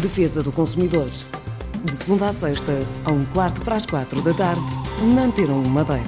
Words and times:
Defesa 0.00 0.44
do 0.44 0.52
Consumidor. 0.52 1.10
De 1.84 1.92
segunda 1.92 2.28
a 2.28 2.32
sexta, 2.32 2.72
a 3.04 3.10
um 3.10 3.24
quarto 3.24 3.60
para 3.62 3.74
as 3.74 3.84
quatro 3.84 4.22
da 4.22 4.32
tarde, 4.32 4.62
na 5.12 5.22
Antena 5.22 5.54
1 5.54 5.68
Madeira. 5.70 6.04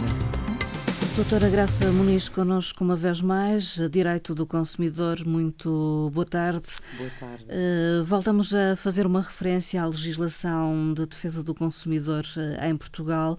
Doutora 1.17 1.51
Graça 1.51 1.91
Muniz, 1.91 2.29
connosco 2.29 2.85
uma 2.85 2.95
vez 2.95 3.21
mais, 3.21 3.81
Direito 3.91 4.33
do 4.33 4.47
Consumidor, 4.47 5.27
muito 5.27 6.09
boa 6.15 6.25
tarde. 6.25 6.69
Boa 6.99 7.11
tarde. 7.19 7.45
Uh, 7.45 8.05
voltamos 8.05 8.55
a 8.55 8.77
fazer 8.77 9.07
uma 9.07 9.21
referência 9.21 9.83
à 9.83 9.87
legislação 9.87 10.95
de 10.95 11.05
defesa 11.07 11.43
do 11.43 11.53
consumidor 11.53 12.25
uh, 12.37 12.65
em 12.65 12.77
Portugal. 12.77 13.37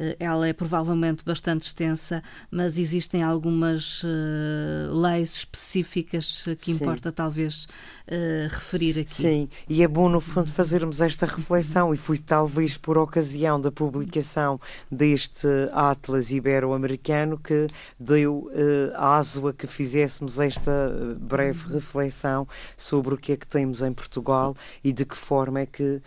Eh, 0.00 0.16
ela 0.18 0.48
é 0.48 0.52
provavelmente 0.52 1.22
bastante 1.24 1.66
extensa, 1.66 2.22
mas 2.50 2.78
existem 2.78 3.22
algumas 3.22 4.02
uh, 4.02 4.98
leis 4.98 5.36
específicas 5.36 6.42
que 6.58 6.64
Sim. 6.64 6.72
importa 6.72 7.12
talvez 7.12 7.64
uh, 7.64 8.48
referir 8.48 8.98
aqui. 8.98 9.14
Sim, 9.14 9.48
e 9.68 9.82
é 9.82 9.88
bom 9.88 10.08
no 10.08 10.20
fundo 10.20 10.50
fazermos 10.50 11.02
esta 11.02 11.26
reflexão 11.26 11.92
e 11.92 11.98
foi 11.98 12.16
talvez 12.16 12.78
por 12.78 12.96
ocasião 12.96 13.60
da 13.60 13.70
publicação 13.70 14.58
deste 14.90 15.46
Atlas 15.72 16.30
Ibero-Americano 16.30 17.38
que 17.38 17.66
deu 17.98 18.50
uh, 18.54 18.96
aso 18.96 19.48
a 19.48 19.52
que 19.52 19.66
fizéssemos 19.66 20.38
esta 20.38 21.16
breve 21.20 21.74
reflexão 21.74 22.48
sobre 22.76 23.14
o 23.14 23.18
que 23.18 23.32
é 23.32 23.36
que 23.36 23.46
temos 23.46 23.82
em 23.82 23.92
Portugal 23.92 24.56
e 24.82 24.92
de 24.92 25.04
que 25.04 25.16
forma 25.16 25.60
é 25.60 25.66
que 25.66 26.00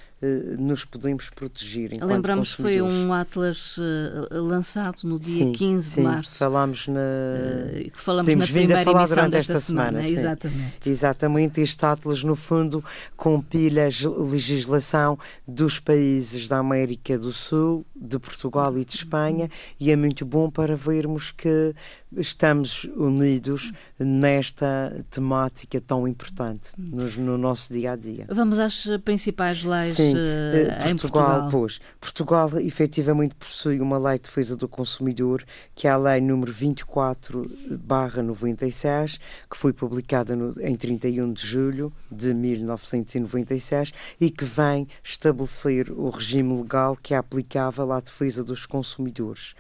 nos 0.58 0.86
podemos 0.86 1.30
proteger. 1.30 1.92
Lembramos 2.02 2.56
que 2.56 2.62
foi 2.62 2.82
um 2.82 3.12
Atlas 3.12 3.78
uh, 3.84 4.42
lançado 4.42 5.02
no 5.04 5.20
dia 5.20 5.46
sim, 5.46 5.52
15 5.52 5.90
de 5.90 5.96
sim, 5.96 6.02
março. 6.02 6.38
Falámos 6.38 6.88
na. 6.88 7.00
Uh, 7.00 7.92
que 7.92 8.00
falamos 8.00 8.30
Temos 8.30 8.50
na 8.50 8.54
primeira 8.54 8.92
emissão 8.92 9.30
desta 9.30 9.58
semana. 9.58 10.02
semana 10.02 10.10
exatamente. 10.10 10.90
Exatamente. 10.90 11.62
Este 11.62 11.86
Atlas, 11.86 12.24
no 12.24 12.36
fundo, 12.36 12.84
compila 13.16 13.82
a 13.84 14.24
legislação 14.24 15.18
dos 15.48 15.80
países 15.80 16.48
da 16.48 16.58
América 16.58 17.18
do 17.18 17.32
Sul, 17.32 17.86
de 17.96 18.20
Portugal 18.20 18.78
e 18.78 18.86
de 18.86 18.96
Espanha, 18.96 19.50
e 19.80 19.92
é 19.92 19.96
muito 19.96 20.26
bom 20.26 20.50
para 20.50 20.76
vermos 20.76 21.32
que 21.32 21.74
estamos 22.18 22.86
unidos 22.96 23.72
nesta 24.00 25.06
temática 25.10 25.82
tão 25.82 26.08
importante 26.08 26.70
no, 26.78 27.10
no, 27.12 27.38
nosso 27.38 27.74
dia 27.74 27.92
a 27.94 27.96
dia. 27.96 28.28
Vamos 28.30 28.60
às 28.60 28.88
principais 29.04 29.64
leis 29.64 29.96
Sim, 29.96 30.14
uh, 30.16 30.90
em 30.90 30.96
Portugal. 30.96 31.50
Pois, 31.50 31.82
Portugal 32.00 32.52
efetivamente 32.60 33.34
possui 33.36 33.80
uma 33.80 33.98
lei 33.98 34.18
de 34.18 34.24
defesa 34.24 34.56
do 34.56 34.68
consumidor, 34.68 35.44
que 35.76 35.88
é 35.88 35.92
a 35.92 35.98
lei 35.98 36.22
número 36.22 36.54
24/96, 36.54 39.20
que 39.50 39.58
foi 39.58 39.74
publicada 39.74 40.36
no, 40.36 40.54
em 40.62 40.76
31 40.76 41.34
de 41.34 41.44
julho 41.46 41.92
de 42.12 42.34
1996 42.34 43.94
e 44.20 44.30
que 44.30 44.46
vem 44.46 44.88
estabelecer 45.04 45.92
o 45.92 46.10
regime 46.10 46.58
legal 46.58 46.98
que 47.02 47.14
é 47.14 47.18
aplicável 47.18 47.92
à 47.92 48.00
defesa 48.00 48.44
dos 48.44 48.66
consumidores 48.66 49.56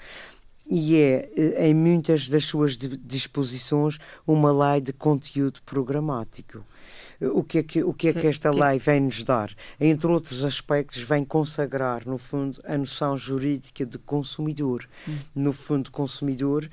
e 0.69 0.95
é, 0.95 1.29
eh, 1.35 1.67
em 1.67 1.73
muitas 1.73 2.27
das 2.27 2.45
suas 2.45 2.77
disposições, 2.77 3.99
uma 4.25 4.51
lei 4.51 4.81
de 4.81 4.93
conteúdo 4.93 5.61
programático. 5.63 6.63
O 7.21 7.43
que 7.43 7.59
é 7.59 7.63
que, 7.63 7.83
o 7.83 7.93
que, 7.93 8.09
é 8.09 8.13
que 8.13 8.27
esta 8.27 8.51
lei 8.51 8.79
vem 8.79 8.99
nos 8.99 9.23
dar? 9.23 9.55
Entre 9.79 10.07
outros 10.07 10.43
aspectos, 10.43 11.01
vem 11.01 11.23
consagrar, 11.23 12.05
no 12.05 12.17
fundo, 12.17 12.59
a 12.65 12.77
noção 12.77 13.15
jurídica 13.15 13.85
de 13.85 13.97
consumidor. 13.97 14.87
Hum. 15.07 15.17
No 15.33 15.53
fundo, 15.53 15.89
consumidor, 15.89 16.69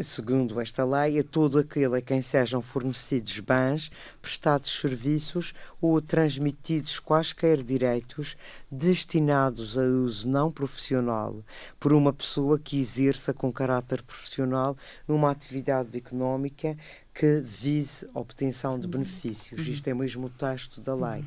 segundo 0.00 0.60
esta 0.60 0.84
lei, 0.84 1.18
é 1.18 1.22
todo 1.22 1.58
aquele 1.58 1.96
a 1.96 2.02
quem 2.02 2.22
sejam 2.22 2.62
fornecidos 2.62 3.40
bens, 3.40 3.90
prestados 4.22 4.78
serviços 4.78 5.52
ou 5.80 6.00
transmitidos 6.00 7.00
quaisquer 7.00 7.62
direitos 7.62 8.36
destinados 8.70 9.76
a 9.78 9.82
uso 9.82 10.28
não 10.28 10.52
profissional 10.52 11.38
por 11.80 11.92
uma 11.92 12.12
pessoa 12.12 12.58
que 12.58 12.78
exerça 12.78 13.27
com 13.32 13.52
caráter 13.52 14.02
profissional 14.02 14.76
uma 15.06 15.30
atividade 15.30 15.96
económica 15.96 16.76
que 17.14 17.40
vise 17.40 18.08
a 18.14 18.20
obtenção 18.20 18.78
de 18.78 18.86
benefícios. 18.86 19.66
Isto 19.66 19.88
é 19.88 19.94
mesmo 19.94 20.26
o 20.26 20.30
texto 20.30 20.80
da 20.80 20.94
lei. 20.94 21.24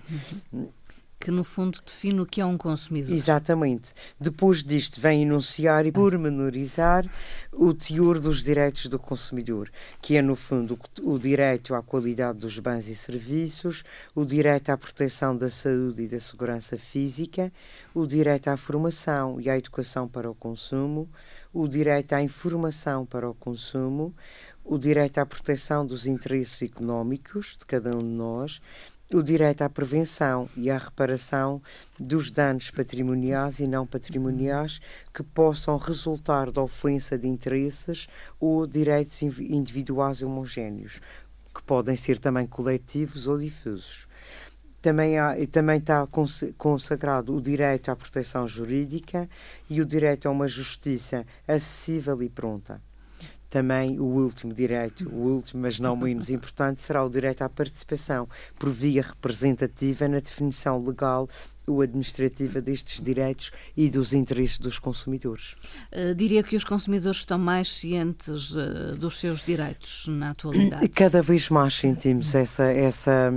Que 1.21 1.31
no 1.31 1.43
fundo 1.43 1.79
define 1.85 2.19
o 2.19 2.25
que 2.25 2.41
é 2.41 2.45
um 2.45 2.57
consumidor. 2.57 3.15
Exatamente. 3.15 3.93
Depois 4.19 4.63
disto 4.63 4.99
vem 4.99 5.21
enunciar 5.21 5.85
e 5.85 5.91
pormenorizar 5.91 7.05
o 7.53 7.73
teor 7.73 8.19
dos 8.19 8.43
direitos 8.43 8.87
do 8.87 8.97
consumidor, 8.97 9.69
que 10.01 10.17
é 10.17 10.21
no 10.21 10.35
fundo 10.35 10.79
o 11.03 11.19
direito 11.19 11.75
à 11.75 11.83
qualidade 11.83 12.39
dos 12.39 12.57
bens 12.57 12.87
e 12.87 12.95
serviços, 12.95 13.83
o 14.15 14.25
direito 14.25 14.69
à 14.71 14.77
proteção 14.77 15.37
da 15.37 15.49
saúde 15.49 16.03
e 16.03 16.07
da 16.07 16.19
segurança 16.19 16.77
física, 16.77 17.53
o 17.93 18.07
direito 18.07 18.47
à 18.47 18.57
formação 18.57 19.39
e 19.39 19.49
à 19.49 19.57
educação 19.57 20.07
para 20.07 20.29
o 20.29 20.33
consumo, 20.33 21.07
o 21.53 21.67
direito 21.67 22.13
à 22.13 22.21
informação 22.21 23.05
para 23.05 23.29
o 23.29 23.35
consumo, 23.35 24.15
o 24.63 24.77
direito 24.77 25.17
à 25.19 25.25
proteção 25.25 25.85
dos 25.85 26.05
interesses 26.05 26.61
económicos 26.61 27.57
de 27.59 27.65
cada 27.65 27.95
um 27.95 27.99
de 27.99 28.05
nós, 28.05 28.61
o 29.13 29.21
direito 29.21 29.61
à 29.61 29.69
prevenção 29.69 30.47
e 30.55 30.69
à 30.69 30.77
reparação 30.77 31.61
dos 31.99 32.31
danos 32.31 32.71
patrimoniais 32.71 33.59
e 33.59 33.67
não 33.67 33.85
patrimoniais 33.85 34.79
que 35.13 35.21
possam 35.21 35.77
resultar 35.77 36.51
da 36.51 36.61
ofensa 36.61 37.17
de 37.17 37.27
interesses 37.27 38.07
ou 38.39 38.65
direitos 38.65 39.21
individuais 39.21 40.21
homogéneos, 40.21 41.01
que 41.53 41.61
podem 41.63 41.95
ser 41.95 42.19
também 42.19 42.47
coletivos 42.47 43.27
ou 43.27 43.37
difusos. 43.37 44.07
Também, 44.81 45.19
há, 45.19 45.35
também 45.51 45.77
está 45.77 46.07
consagrado 46.57 47.35
o 47.35 47.41
direito 47.41 47.91
à 47.91 47.95
proteção 47.95 48.47
jurídica 48.47 49.29
e 49.69 49.79
o 49.79 49.85
direito 49.85 50.27
a 50.27 50.31
uma 50.31 50.47
justiça 50.47 51.25
acessível 51.47 52.23
e 52.23 52.29
pronta. 52.29 52.81
Também 53.51 53.99
o 53.99 54.05
último 54.05 54.53
direito, 54.53 55.09
o 55.09 55.33
último, 55.33 55.63
mas 55.63 55.77
não 55.77 55.93
menos 55.97 56.29
importante, 56.29 56.81
será 56.81 57.03
o 57.03 57.09
direito 57.09 57.41
à 57.41 57.49
participação 57.49 58.25
por 58.57 58.69
via 58.69 59.01
representativa 59.01 60.07
na 60.07 60.19
definição 60.19 60.81
legal 60.81 61.27
ou 61.67 61.81
administrativa 61.81 62.61
destes 62.61 63.03
direitos 63.03 63.51
e 63.75 63.89
dos 63.89 64.13
interesses 64.13 64.57
dos 64.57 64.79
consumidores. 64.79 65.55
Uh, 65.91 66.15
diria 66.15 66.41
que 66.41 66.55
os 66.55 66.63
consumidores 66.63 67.17
estão 67.17 67.37
mais 67.37 67.69
cientes 67.73 68.55
uh, 68.55 68.95
dos 68.97 69.19
seus 69.19 69.43
direitos 69.43 70.07
na 70.07 70.29
atualidade. 70.29 70.87
Cada 70.87 71.21
vez 71.21 71.49
mais 71.49 71.73
sentimos 71.73 72.33
essa 72.33 72.63
essa 72.63 73.33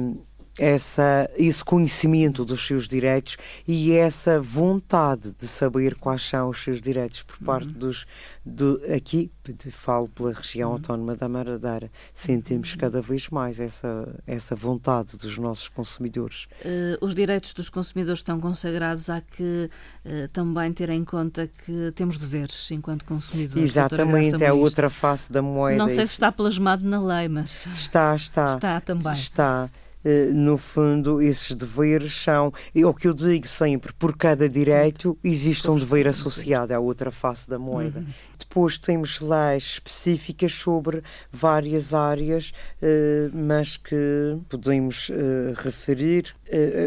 essa, 0.59 1.29
esse 1.37 1.65
conhecimento 1.65 2.45
dos 2.45 2.65
seus 2.65 2.87
direitos 2.87 3.37
e 3.67 3.93
essa 3.93 4.41
vontade 4.41 5.35
de 5.39 5.47
saber 5.47 5.97
quais 5.97 6.23
são 6.23 6.49
os 6.49 6.63
seus 6.63 6.81
direitos 6.81 7.23
por 7.23 7.37
uhum. 7.41 7.47
parte 7.47 7.73
dos. 7.73 8.07
Do, 8.47 8.79
aqui, 8.95 9.31
falo 9.71 10.07
pela 10.07 10.31
região 10.31 10.69
uhum. 10.69 10.75
autónoma 10.75 11.17
da 11.17 11.27
Madeira, 11.27 11.91
sentimos 12.13 12.73
uhum. 12.73 12.79
cada 12.79 13.01
vez 13.01 13.31
mais 13.31 13.59
essa, 13.59 14.07
essa 14.27 14.55
vontade 14.55 15.17
dos 15.17 15.39
nossos 15.39 15.69
consumidores. 15.69 16.47
Uh, 16.61 16.99
os 17.01 17.15
direitos 17.15 17.55
dos 17.55 17.71
consumidores 17.71 18.19
estão 18.19 18.39
consagrados, 18.39 19.09
há 19.09 19.23
que 19.23 19.71
uh, 20.05 20.29
também 20.29 20.71
ter 20.75 20.91
em 20.91 21.03
conta 21.05 21.47
que 21.65 21.91
temos 21.95 22.19
deveres 22.19 22.71
enquanto 22.71 23.07
consumidores. 23.07 23.65
Exatamente, 23.65 24.43
é 24.43 24.49
a 24.49 24.55
outra 24.55 24.91
face 24.91 25.33
da 25.33 25.41
moeda. 25.41 25.79
Não 25.79 25.89
sei 25.89 26.07
se 26.07 26.13
está 26.13 26.31
plasmado 26.31 26.85
na 26.85 27.03
lei, 27.03 27.29
mas. 27.29 27.67
Está, 27.75 28.15
está. 28.15 28.55
Está 28.55 28.79
também. 28.79 29.15
Está. 29.15 29.71
Eh, 30.05 30.31
no 30.33 30.59
fundo, 30.59 31.23
esses 31.23 31.57
deveres 31.57 32.15
são, 32.15 32.53
é 32.75 32.85
o 32.85 32.93
que 32.93 33.09
eu 33.09 33.15
digo 33.15 33.49
sempre, 33.49 33.93
por 33.95 34.17
cada 34.17 34.49
direito 34.49 35.17
existe 35.25 35.71
um 35.71 35.77
dever 35.77 36.07
associado 36.07 36.75
à 36.75 36.79
outra 36.79 37.11
face 37.11 37.49
da 37.49 37.59
moeda. 37.59 38.01
Uhum. 38.01 38.07
Depois 38.39 38.77
temos 38.77 39.21
leis 39.21 39.65
específicas 39.65 40.53
sobre 40.53 41.03
várias 41.33 41.95
áreas, 41.95 42.53
eh, 42.83 43.31
mas 43.33 43.79
que 43.79 44.37
podemos 44.49 45.11
eh, 45.11 45.55
referir. 45.57 46.35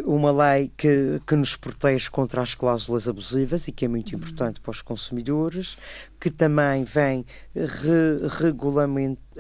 Uma 0.06 0.31
lei 0.31 0.71
que, 0.77 1.19
que 1.27 1.36
nos 1.36 1.57
protege 1.57 2.09
contra 2.09 2.41
as 2.41 2.56
cláusulas 2.56 3.09
abusivas 3.09 3.68
e 3.68 3.71
que 3.71 3.83
é 3.83 3.88
muito 3.88 4.13
uhum. 4.13 4.19
importante 4.19 4.62
para 4.62 4.71
os 4.71 4.81
consumidores, 4.81 5.77
que 6.21 6.30
também 6.30 6.86
vem 6.86 7.25
re 7.53 8.27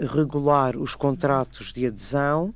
regular 0.09 0.75
os 0.75 0.95
contratos 0.95 1.71
de 1.71 1.85
adesão 1.85 2.53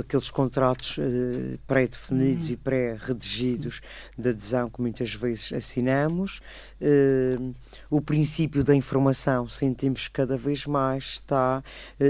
aqueles 0.00 0.30
contratos 0.30 0.96
uh, 0.98 1.58
pré-definidos 1.66 2.48
uhum. 2.48 2.54
e 2.54 2.56
pré-redigidos 2.56 3.80
de 4.16 4.30
adesão 4.30 4.70
que 4.70 4.80
muitas 4.80 5.12
vezes 5.14 5.52
assinamos. 5.52 6.40
Uh, 6.80 7.54
o 7.90 8.00
princípio 8.00 8.62
da 8.62 8.74
informação 8.74 9.48
sentimos 9.48 10.06
que 10.06 10.14
cada 10.14 10.36
vez 10.36 10.64
mais 10.66 11.04
está 11.04 11.62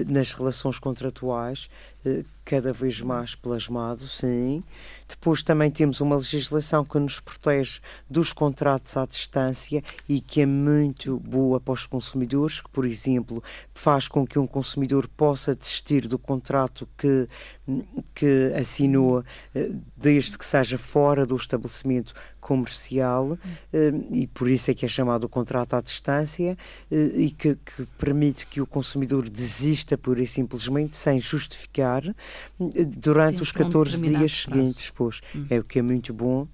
nas 0.07 0.33
relações 0.33 0.79
contratuais 0.79 1.69
cada 2.45 2.73
vez 2.73 3.01
mais 3.01 3.35
plasmado, 3.35 4.07
sim. 4.07 4.63
Depois 5.07 5.43
também 5.43 5.71
temos 5.71 6.01
uma 6.01 6.17
legislação 6.17 6.85
que 6.85 6.99
nos 6.99 7.21
protege 7.21 7.81
dos 8.09 8.33
contratos 8.33 8.97
à 8.97 9.05
distância 9.05 9.83
e 10.09 10.21
que 10.21 10.41
é 10.41 10.47
muito 10.47 11.19
boa 11.19 11.61
para 11.61 11.75
os 11.75 11.87
consumidores, 11.87 12.61
que, 12.61 12.71
por 12.71 12.85
exemplo, 12.87 13.43
faz 13.75 14.09
com 14.09 14.27
que 14.27 14.39
um 14.39 14.47
consumidor 14.47 15.09
possa 15.09 15.55
desistir 15.55 16.09
do 16.09 16.19
contrato 16.19 16.89
que 16.97 17.29
que 18.15 18.53
assinou 18.59 19.25
eh, 19.55 19.71
desde 19.97 20.39
que 20.39 20.45
seja 20.45 20.79
fora 20.79 21.27
do 21.27 21.37
estabelecimento 21.37 22.15
comercial 22.41 23.39
eh, 23.73 23.91
e 24.13 24.27
por 24.27 24.49
isso 24.49 24.71
é 24.71 24.75
que 24.75 24.85
é 24.85 24.89
chamado 24.89 25.25
o 25.25 25.29
contrato 25.29 25.75
à 25.75 25.81
distância 25.81 26.57
eh, 26.91 27.11
e 27.15 27.31
que, 27.31 27.57
que 27.57 27.87
permite 27.99 28.47
que 28.47 28.61
o 28.61 28.67
consumidor 28.67 29.29
desista 29.29 29.99
pura 29.99 30.23
e 30.23 30.27
simplesmente 30.27 30.97
sem 30.97 31.21
justificar 31.21 32.03
durante 32.97 33.35
Tem 33.35 33.43
os 33.43 33.53
14 33.53 34.01
dias 34.01 34.33
seguintes. 34.33 34.91
Pois, 34.91 35.21
hum. 35.35 35.47
É 35.51 35.59
o 35.59 35.65
que 35.65 35.79
é 35.79 35.83
muito 35.83 36.13
bom 36.15 36.47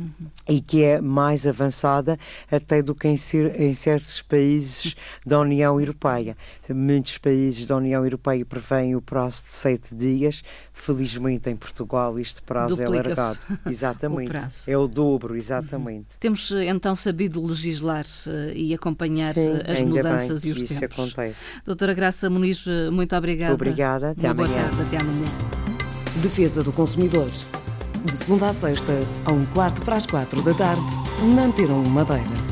Uhum. 0.00 0.30
e 0.48 0.60
que 0.62 0.82
é 0.82 0.98
mais 0.98 1.46
avançada 1.46 2.18
até 2.50 2.82
do 2.82 2.94
que 2.94 3.06
em, 3.06 3.16
em, 3.58 3.74
certos 3.74 4.22
países 4.22 4.96
da 5.26 5.38
União 5.38 5.78
Europeia. 5.78 6.36
Muitos 6.70 7.18
países 7.18 7.66
da 7.66 7.76
União 7.76 8.02
Europeia 8.02 8.44
prevêem 8.46 8.96
o 8.96 9.02
prazo 9.02 9.42
de 9.42 9.52
sete 9.52 9.94
dias. 9.94 10.42
Felizmente 10.72 11.50
em 11.50 11.56
Portugal 11.56 12.18
este 12.18 12.40
prazo 12.40 12.80
é 12.80 12.86
alargado. 12.86 13.38
Exatamente. 13.68 14.32
O 14.66 14.70
é 14.70 14.78
o 14.78 14.88
dobro, 14.88 15.36
exatamente. 15.36 15.98
Uhum. 15.98 16.18
Temos 16.18 16.50
então 16.52 16.96
sabido 16.96 17.44
legislar 17.44 18.04
uh, 18.26 18.52
e 18.54 18.72
acompanhar 18.72 19.34
Sim, 19.34 19.60
eh, 19.66 19.72
as 19.72 19.82
mudanças 19.82 20.44
e 20.44 20.50
os 20.50 20.62
isso 20.62 20.78
tempos. 20.78 20.98
Acontece. 20.98 21.60
Doutora 21.64 21.92
Graça 21.92 22.30
Muniz, 22.30 22.64
eh, 22.66 22.90
muito 22.90 23.14
obrigada. 23.14 23.54
Obrigada, 23.54 24.10
até 24.10 24.30
Uma 24.30 24.44
amanhã. 24.44 24.60
Boa 24.60 24.70
tarde, 24.70 24.82
até 24.82 24.96
amanhã. 24.96 25.24
Defesa 26.22 26.62
do 26.62 26.72
consumidor 26.72 27.30
de 28.04 28.12
segunda 28.12 28.48
a 28.48 28.52
sexta, 28.52 28.92
a 29.24 29.32
um 29.32 29.44
quarto 29.46 29.82
para 29.82 29.96
as 29.96 30.06
quatro 30.06 30.42
da 30.42 30.54
tarde, 30.54 30.82
na 31.34 31.42
Antena 31.42 31.74
Madeira. 31.88 32.49